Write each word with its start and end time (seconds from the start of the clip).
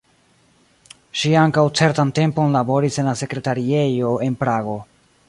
Ŝi 1.23 1.33
ankaŭ 1.41 1.65
certan 1.81 2.13
tempon 2.21 2.57
laboris 2.59 2.97
en 3.03 3.11
la 3.11 3.13
sekretariejo 3.21 4.15
en 4.29 4.39
Prago. 4.45 4.79